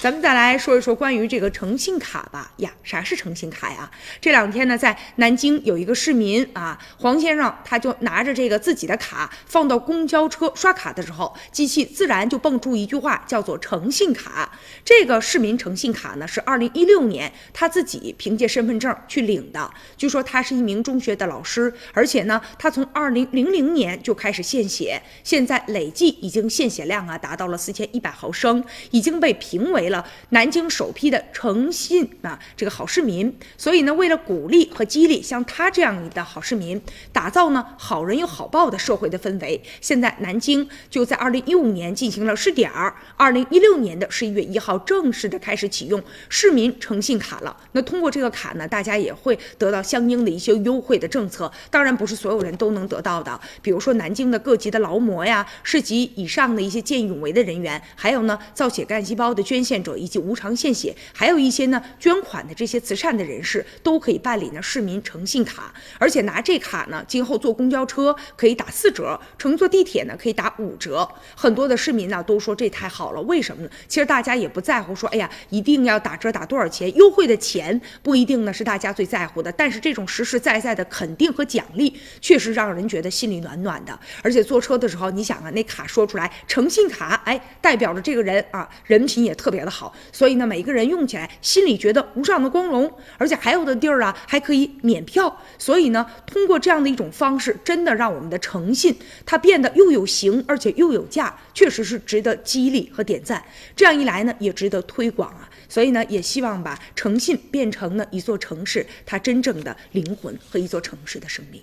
[0.00, 2.52] 咱们再来说一说关于这个诚信卡吧。
[2.58, 3.90] 呀，啥是诚信卡呀？
[4.20, 14.48] 这两天呢，在南京有一个市民啊，黄先生，他就拿着这个自己的卡放到公交车刷卡的时候，机器自然就蹦出一句话，叫做诚信卡。
[14.84, 19.68] 这个市民诚信卡呢，是二零一六年他自己凭借身份证去领的。
[19.96, 29.87] 据说他是一名中学的老师，而且呢，他从二零零零年就开始献血，现在累计已经献血量啊达到了四千一百毫升，已经被评为。
[29.88, 33.36] 了南京首批的诚信啊，这个好市民。
[33.56, 36.80] 所以呢，为了鼓励和激励像他这样的好市民，
[37.12, 47.56] 打造呢好人有好报的社会的氛围，现在南京就在二零一五年进行了试点儿，二零一六年的十一月一号正式的开始启用市民诚信卡了。
[47.72, 51.50] 那通过这个卡呢，大家也会得到相应的一些优惠的政策。
[51.70, 59.77] 当然不是所有人都能得到的，比如说南京的各级的劳模呀，市级以上的一些见义勇为的人员，还有呢造血干细胞的捐献。
[59.82, 71.08] 者以及无偿献血，还有一些呢捐款的这些慈善的人士都可以办理呢市民诚信卡，而且拿这卡呢，今后坐公交车可以打四折，乘坐地铁呢可以打五折。
[71.36, 73.70] 很多的市民呢都说这太好了，为什么呢？
[73.86, 83.98] 其实大家也不在乎说，哎呀，一定要打折打多少钱，优惠的钱不一定呢是大家最在乎的，但是这种实实在在的肯定和奖励，确实让人觉得心里暖暖的。
[84.22, 89.70] 而且坐车的时候，你想啊，那卡说出来诚信卡，哎，代表着这个人啊人品也特别的。
[89.70, 95.40] 好，所以呢，每个人用起来心里觉得无上的光荣，而且还有的地儿啊还可以免票。
[95.58, 98.96] 所以呢，通过这样的一种方式，真的让我们的诚信
[99.26, 103.44] 它变得又有形，而且又有价，确实是值得激励和点赞。
[103.76, 105.48] 这样一来呢，也值得推广啊。
[105.68, 111.62] 所以呢，也希望把诚信变成了一座城市它真正的灵魂和一座城市的生命。